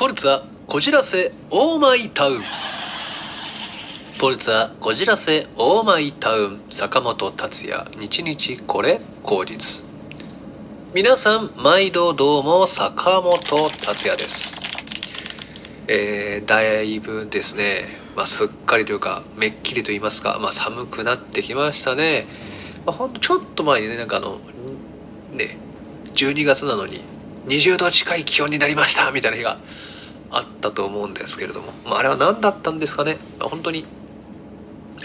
[0.00, 2.42] ポルツァこじらせオーマイタウン。
[4.18, 7.84] ポルツァこじらせオーマイタウン坂本達也。
[7.98, 9.84] 日々これ口実
[10.94, 14.54] 皆さん毎度どうも坂本達也です。
[15.86, 22.24] えー、だいぶですね、まあ、すっかりというかめっきりと言いますか、まあ、寒くなってきましたね、
[22.86, 24.40] まあ、ほんとちょっと前にねなんかあの
[25.34, 25.58] ね
[26.14, 27.02] 12月なのに
[27.48, 29.58] 20度近い気温になりましたみたいな日が
[30.30, 33.86] あったと思うんですけれども、まあ、あれは何だったんですかね、まあ、本当に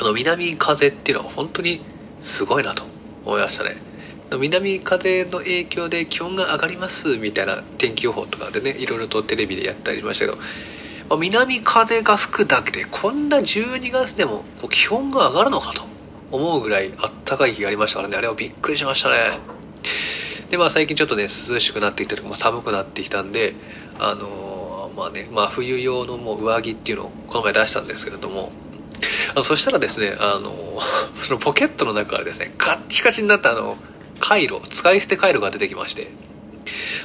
[0.00, 1.84] あの南風っていうのは本当に
[2.20, 2.92] すごいなと。
[3.24, 3.76] 思いましたね。
[4.38, 10.38] 南風の影響で気温が上がりますみたいな天気予報とかでねいろいろとテレビでやったりしましたけど、
[11.10, 15.92] まあ、南風が吹くだけでこんな12月でも気温が上がるのかと。
[16.32, 18.16] 思うぐらいあったかい日がありましたからね。
[18.16, 19.38] あれはびっくりしましたね。
[20.48, 23.54] でまあ最近ちょっとね涼しくなってきたり、まあ、寒くなってきたんで
[23.98, 24.51] あのー、
[24.96, 28.52] まあねまあ冬用のもう上着っていうのをこの前出したんですけれども
[29.32, 30.78] あのそしたらですねあの
[31.22, 33.76] そのポケットの中からですねカッチカチになったあの
[34.20, 36.10] 回路使い捨て回路が出てきまして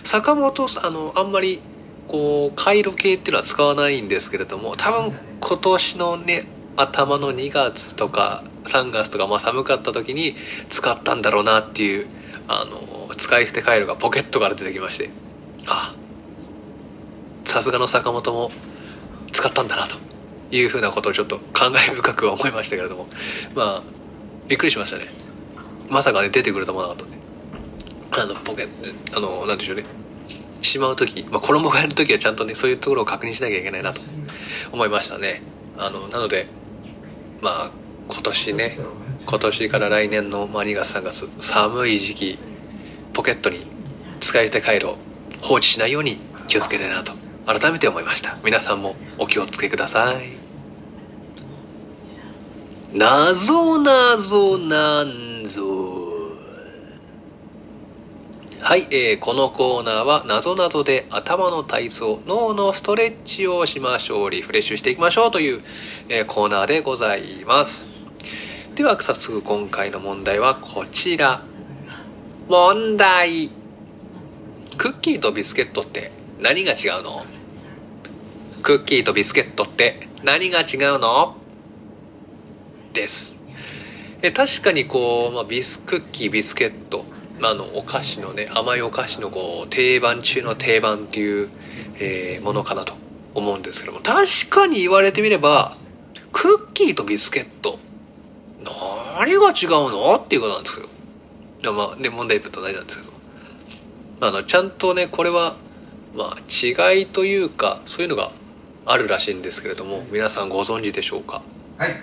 [0.03, 1.61] 坂本あのあんまり
[2.07, 10.35] こう回路系っていうのは使わないんですけれども多分今年のね頭の2月とか3月とか、まあ、寒かった時に
[10.69, 12.07] 使ったんだろうなっていう
[12.47, 15.09] あの使い捨て回路がポケットから出てきまして
[15.65, 15.95] あ
[17.47, 18.51] さすがの坂本も
[19.31, 19.97] 使ったんだなと
[20.51, 23.07] いうふうなことをちょっと感慨深くは思いましたけれども。
[23.55, 23.97] まあ
[24.47, 25.05] びっくりしましたね。
[25.89, 27.27] まさかね出てくると思わなかったんで。
[28.11, 29.85] あのポケットあのなんでしょうね。
[30.61, 34.01] しまう時、まあ、衣替えの時はちゃんとねそういうところを確認しなきゃいけないなと
[34.71, 35.41] 思いましたね。
[35.77, 36.47] あのなので
[37.41, 37.71] まあ
[38.09, 38.79] 今年ね
[39.25, 42.39] 今年から来年の、ま、2月3月寒い時期
[43.13, 43.67] ポケットに
[44.19, 44.95] 使い捨て回路
[45.41, 47.26] 放置しないように気をつけてなと。
[47.47, 48.37] 改めて思いました。
[48.43, 50.37] 皆さんもお気をつけください。
[52.93, 55.95] なぞなぞなんぞ。
[58.59, 65.61] はい、えー、このコーナーはなぞなぞで頭の体操脳のストレッチをしましょうリフレッシュしていきましょうという、
[66.09, 67.85] えー、コーナーでございます。
[68.75, 71.43] では早速今回の問題はこちら。
[72.49, 73.51] 問題。
[74.77, 77.36] クッキーとビスケットって何が違うの？
[78.67, 81.37] クッキーとビスケットって何が違うの？
[82.91, 83.37] です。
[84.21, 87.05] え確かにこう、まあ、ビスクッキービスケット、
[87.39, 91.49] まあ、のお菓子のね甘いお菓子のこう定番中の定番っていう、
[92.01, 92.95] えー、ものかなと
[93.35, 94.01] 思うんですけども。
[94.01, 95.77] 確かに言われてみれば
[96.33, 97.79] クッキーとビスケット。
[98.65, 100.13] 何が違うの？
[100.17, 104.27] っていうことなんですよまあね問題文と大事なんですけど。
[104.27, 105.55] あのちゃんとねこれは
[106.13, 108.33] まあ違いというかそういうのが
[108.89, 111.41] あるらしいんですけれども皆さんご存知でしょうか？
[111.77, 111.95] はい。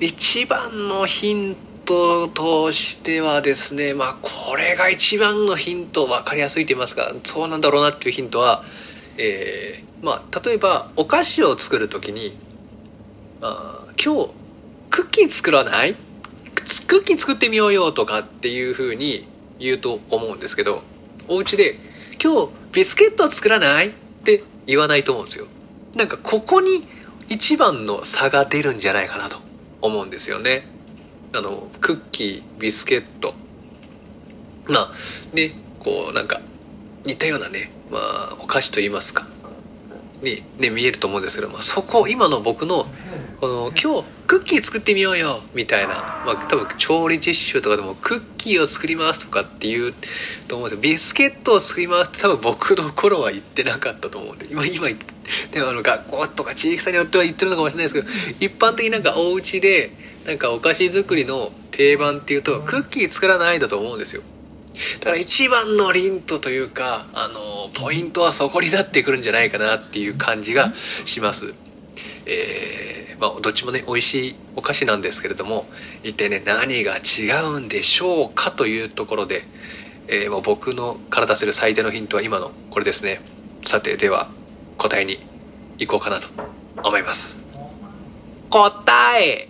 [0.00, 8.62] 一番のヒントとしてはですねまあこれが一番のヒント分かりやすいと言いますかそうなんだろうなっていうヒントは
[9.16, 12.38] えー、まあ例えばお菓子を作る時に、
[13.40, 13.48] ま
[13.88, 14.30] あ、今日
[14.90, 15.96] クッキー作らない？
[16.86, 19.26] クッキー作ってみようよとかっていうふうに
[19.58, 20.82] 言うと思うんですけど
[21.26, 21.76] お家で
[22.22, 23.92] 今日ビスケット作らない？
[24.68, 25.46] 言わないと思うんですよ。
[25.96, 26.86] なんかここに
[27.28, 29.38] 一番の差が出るんじゃないかなと
[29.80, 30.68] 思うんですよね。
[31.34, 33.34] あのクッキービスケット。
[34.68, 34.92] まあ
[35.34, 36.40] ねこうなんか
[37.04, 39.26] 似たようなねまあお菓子と言いますか。
[40.22, 42.86] にね見えると思うんですけど、まあ、そこ今の僕の
[43.40, 49.94] この今日クッキー作ってみようよみたいな、まあ、多分調理実習とかでもクッキーを作りますとかっていう
[50.48, 50.80] と思うんですよ。
[50.82, 54.48] ビスケットを作りますって多分僕の頃は言ってなかったと思うんで。
[54.50, 59.92] 今今でもあの学校とか地域差によっては言ってるのかもしれないですけど一般的になんかお家で
[60.26, 64.22] なんかお菓子作りの定番っていうとクッキー作らないんだと思うんですよ。
[64.98, 70.72] だから一番のリントというかあのポイントはそこになってくるんじゃないかなっていう感じが
[71.04, 71.54] します。
[72.26, 72.87] えー
[73.20, 75.66] まあ、どっちもね、美味しいお菓子なんですけれども、
[76.02, 79.42] 一体ね、何が違うんでしょうかというところで、
[80.06, 83.20] えー、もう僕のから出せる最大のヒントは今のこれですね。
[83.64, 84.30] さて、では、
[84.78, 85.18] 答えに
[85.78, 86.28] 行こうかなと
[86.84, 87.36] 思います。
[88.50, 89.48] 答え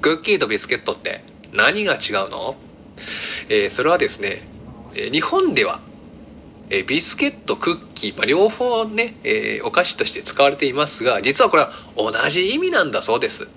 [0.00, 1.22] クッキーとビスケットって
[1.52, 2.56] 何が違うの?
[3.48, 4.42] えー、それはですね、
[4.94, 5.80] え日本では
[6.70, 13.48] えビスケット、クッキー、まあ、両方ね、えー、お菓子として使われていますが、実はこれは同じ意味なんだそうです。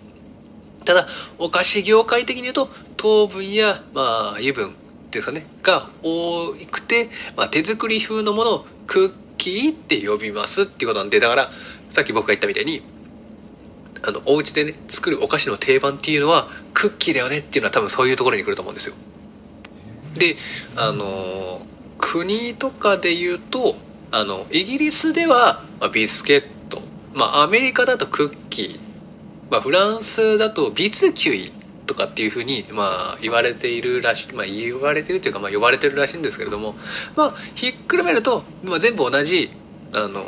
[0.85, 1.07] ただ、
[1.37, 4.75] お菓子業界的に言うと、糖分や、まあ、油分
[5.11, 11.51] ですかね、が多くて、まあ、手作り風のものをクッキーって呼びますっていうことなんで、だから、
[11.89, 12.81] さっき僕が言ったみたいに、
[14.01, 18.95] あの、お家でね、作るお菓子の定番っていうのは、クッキーだよねっていうのは多分そういうところに来ると思うんですよ。
[20.17, 20.35] で、
[20.75, 21.61] あの、
[21.97, 23.75] 国とかで言うと、
[24.11, 26.81] あの、イギリスでは、ま、ビスケット、
[27.13, 28.79] まあ、アメリカだとクッキー、
[29.49, 31.51] まあ、フランスだとビツキュイ
[31.85, 36.75] とかっていうふうに、まあ、言われているらしい、まあ、言われてるというか、まあ、呼ばれてるらしいんですけれども、
[37.15, 39.51] まあ、ひっくるめると、まあ、全部同じ、
[39.93, 40.23] あの、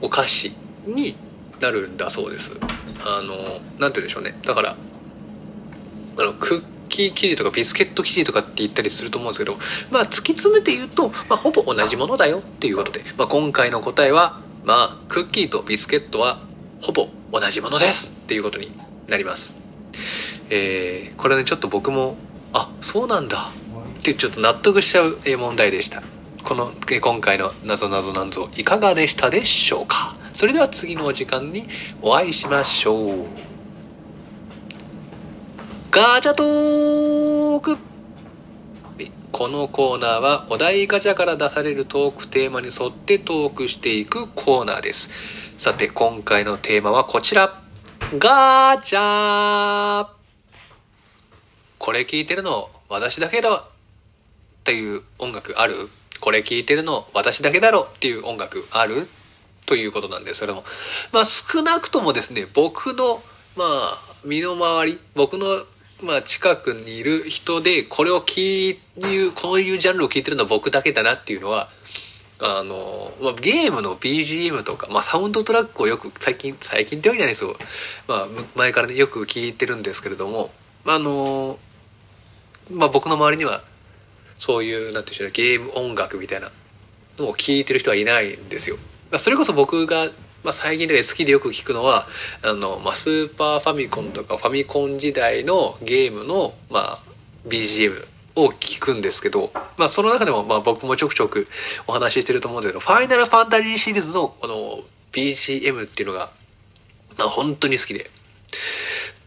[0.00, 0.52] お菓子
[0.86, 1.16] に
[1.60, 2.50] なるんだそうです。
[3.04, 4.38] あの、なんて言うんでしょうね。
[4.44, 4.76] だから、
[6.18, 9.58] あの、クッキー生地とかビスケット生地とかって言ったりすると思うんですけど、
[9.90, 16.40] まあ、突き詰めて言うと、まあ、ほぼ同じものだよっていうことで、まあ、今回の答えは、まあ、クッキーとビスケットは、
[16.80, 18.70] ほぼ同じものですっていうことに
[19.08, 19.56] なります。
[20.50, 22.16] えー、これね、ちょっと僕も、
[22.52, 23.50] あ、そうなんだ
[23.98, 26.02] ってちょっと納得しちゃう問題でした。
[26.44, 30.16] この、今回のなぞなぞなんぞいかがでしたでしょうか？
[30.32, 31.68] それでは次のお時間に
[32.02, 33.51] お会いしましょう。
[35.94, 37.76] ガチャトーク
[39.30, 45.10] このコーナーはお題ガチャから出されるトークテーマに沿ってトークしていくコーナーです。
[45.58, 47.60] さて、今回のテーマはこちら。
[48.18, 50.06] ガチャ
[51.78, 53.62] これ聞いてるの私だけだっ
[54.64, 55.74] ていう音楽ある？
[56.22, 58.94] これ聞いてるの私だけだろっていう音楽ある？
[59.66, 60.64] ということなんですけども。
[61.12, 63.16] まあ少なくともですね、僕の、
[63.58, 65.62] まあ、身の回り、僕の、
[66.02, 71.68] まあ近くにいる人で、これを聞いうこういうジャンルを聞いてるのは僕だけだなっていうのは、
[72.44, 77.56] あの、まあ、ゲームの BGM とか、まあ、サウンドトラックをよく最近、最近ってわけじゃないですよ。
[78.08, 80.50] まあ、前からね、よく聞いてるんですけれども、
[80.84, 81.58] あの、
[82.68, 83.62] まあ、僕の周りには、
[84.38, 86.50] そういう、なんていうんでしょうね、ゲーム音楽みたいな
[87.16, 88.76] のを聞いてる人はいないんですよ。
[89.12, 90.10] まあ、それこそ僕が、
[90.44, 92.06] まあ、最近で好きでよく聞くのは、
[92.42, 97.02] あの、まあ、スーパーファミコンとかファミコン時代のゲームの、まあ、
[97.46, 98.06] BGM
[98.36, 101.48] を聞くんですけど、まあその中でもまあ僕もちょくちょく
[101.86, 104.80] お話ししてると思うんだけど、ファイナルファンタジーシリーズのこの
[105.12, 106.30] BGM っていうのが、
[107.18, 108.10] まあ本当に好きで。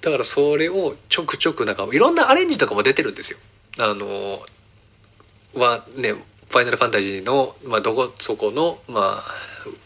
[0.01, 3.39] だからそれをちょくちょくなんかいろんなアレンジとかも出てるんですよ。
[3.79, 4.45] あの、
[5.53, 6.15] はね、
[6.49, 9.23] ファイナルファンタジーの、まあどこそこの、まあ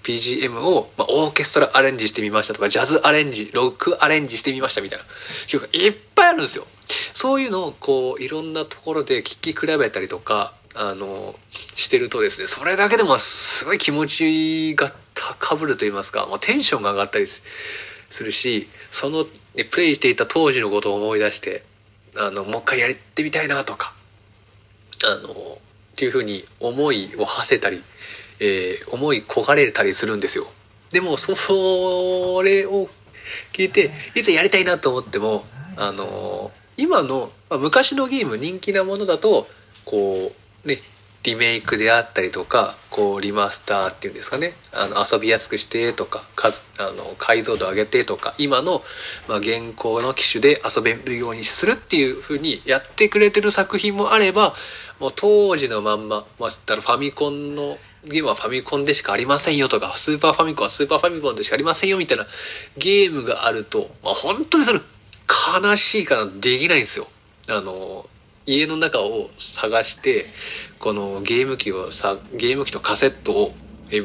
[0.03, 5.05] BGM を、まあ、オーケストラアレンジしてみましたとか、ジャズアレンジ、ロックアレンジしてみましたみたいな
[5.47, 6.65] 曲がいっぱいあるんですよ。
[7.13, 11.35] そういうのをこう、いろんなところで聴き比べたりとか、あの、
[11.75, 17.43] してるとですね、それだけでもすごい気持ちが高ぶると言いますか、まあ、テンションが上がったりす
[18.23, 21.63] るし、その、ね、プレイしていた当時のことを思い出して、
[22.15, 23.93] あの、もう一回やってみたいなとか、
[25.03, 25.59] あの、
[25.99, 27.83] っていうふうに思いを馳せたり、
[28.39, 30.47] えー、思い焦がれたりするんですよ。
[30.93, 31.33] でも、そ
[32.41, 32.87] れを
[33.51, 35.43] 聞いて、いつやりたいなと思っても、
[35.75, 39.45] あの今の、まあ、昔のゲーム人気なものだと、
[39.83, 40.31] こ
[40.63, 40.79] う、ね、
[41.23, 48.83] リメイクであったりとか、こう、リマスターっていうんですかね、あの、遊びやすくしてとか、数、あの、解像度上げてとか、今の、
[49.27, 54.55] まあ、現行の機種で遊べるようにするっていう風にやってくれてる作品もあれば、
[54.99, 62.27] もう当時のまんま、まあ、だらファミコンのゲームはファミコンでしかありませんよとか、スーパーファミコンはスーパーファミコンでしかありませんよみたいな
[62.77, 64.79] ゲームがあると、まあ、本当にそれ
[65.61, 67.07] 悲しいからできないんですよ。
[67.49, 68.07] あの、
[68.45, 70.25] 家の中を探して、
[70.79, 73.53] このゲーム機をさ、ゲーム機とカセットを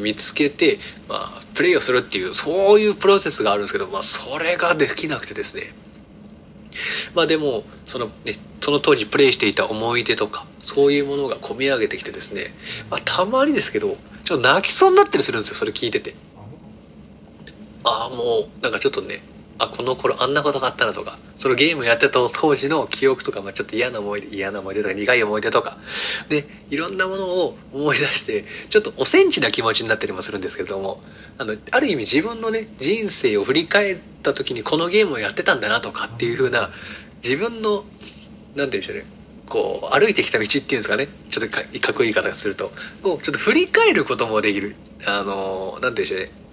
[0.01, 0.79] 見つけて、
[1.09, 5.73] まあ、プレイをするっていう、そういうプロセスがあるんですけど、まあ、それができなくてですね。
[7.15, 12.53] まあでも、そのね、その当時プレイしていた思い出とか、そういうものが込み上げてきてですね、
[12.91, 16.15] まあたまにですけど、ちょっと泣きそうになったりするんですよ、それ聞いてて。
[17.85, 19.23] ああ、もう、なんかちょっとね、
[19.59, 25.79] あ、この頃あんなことがあったなとか、そのゲームやってた当時の記憶とか、まあちょっと嫌な思い出、嫌な思い出とか苦い思い出とか、
[26.29, 31.01] で、いろんなものを思い出して、ちょっとおセンチな気持ちになったりもするんですけれども、
[31.39, 36.71] あの、ある意味自分のね、人生を振り返った時にこのゲームをやってたんだなとかっていう風な、
[37.23, 37.85] 自分の、なんて
[38.55, 39.07] 言うんでしょうね、
[39.47, 44.75] こう、歩いてきた道っていうんですかね、ちょっとかかっこいい言い方すると、をちょっと振り返ることもできる。
[45.07, 46.45] あの、なんて言うんでしょうね、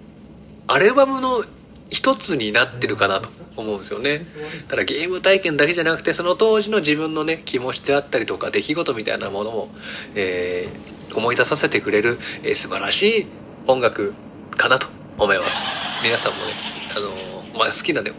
[0.66, 1.44] アルバムの
[1.92, 4.26] 一つになってるかなと思うんですよね。
[4.68, 9.68] ただゲーム体験だけじゃなくて、その当時の自分のね、気持ちであったりとか、出来事みたいなものも、
[10.14, 13.26] えー、思い出させてくれる、えー、素晴らしい
[13.66, 14.14] 音楽
[14.56, 15.56] かなと思います。
[16.02, 16.52] 皆さんもね、
[16.96, 18.12] あのー、まあ、好きなね、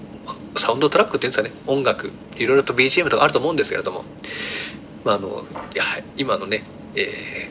[0.56, 4.06] サウンドトラックっていうんですかね、音楽、いろいろと BGM とかあると思うんですけれども、
[5.04, 5.84] まあ、あの、や
[6.16, 6.64] 今のね、
[6.96, 7.50] え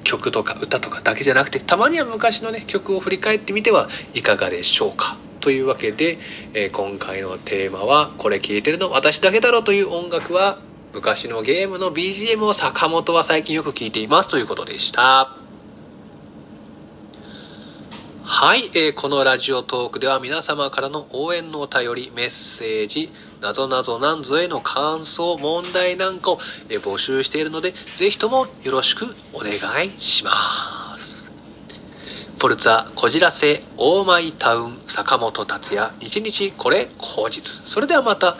[0.00, 5.18] ー、曲とか歌とかだけじゃなくて、たまには昔のね、曲を振り返ってみてはいかがでしょうか。
[5.44, 6.18] というわけで、
[6.54, 10.58] えー、今回のテーマは、これ聴いてるの私だけだろという音楽は、
[10.94, 15.36] 昔のゲームの BGM を坂本は最近よく聴いていますということでした。
[18.22, 23.10] はい、えー、このラジオトークでは皆様からの応援のお便り、メッセージ、
[23.42, 26.38] なぞなぞなんぞへの感想、問題なんかを、
[26.70, 29.52] えー、募集しているので、ぜひともよろしくお願
[29.84, 30.73] いします。
[32.44, 37.40] ポルツァ、こじらせ、オーマイタウン、坂本達也、日日これ後日。
[37.42, 38.36] それではまた、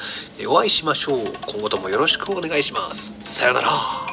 [0.47, 1.25] お会いしましょう。
[1.47, 3.17] 今後ともよろしくお願いします。
[3.25, 4.04] さよなら。